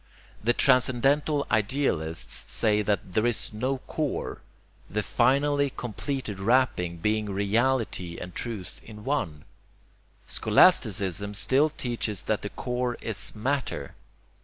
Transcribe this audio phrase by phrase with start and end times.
[0.43, 4.41] The transcendental idealists say there is no core,
[4.89, 9.45] the finally completed wrapping being reality and truth in one.
[10.25, 13.93] Scholasticism still teaches that the core is 'matter.'